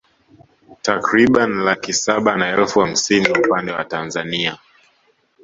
[0.81, 4.57] Takriban laki saba na elfu hamsini upande wa Tanzania